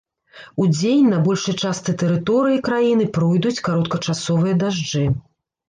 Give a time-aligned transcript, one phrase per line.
[0.63, 5.07] Удзень на большай частцы тэрыторыі краіны пройдуць кароткачасовыя дажджы.